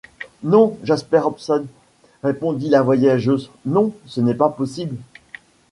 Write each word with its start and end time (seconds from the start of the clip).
Non, 0.41 0.79
Jasper 0.81 1.21
Hobson, 1.25 1.67
répondit 2.23 2.69
la 2.69 2.81
voyageuse, 2.81 3.51
non, 3.67 3.93
ce 4.07 4.19
n’est 4.19 4.33
pas 4.33 4.49
possible! 4.49 4.95